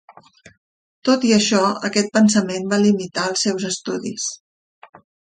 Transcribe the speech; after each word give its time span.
Tot 1.09 1.25
i 1.31 1.33
això, 1.35 1.59
aquest 1.89 2.09
pensament 2.17 2.65
va 2.71 2.79
limitar 2.85 3.25
els 3.33 3.43
seus 3.47 3.67
estudis. 3.69 4.25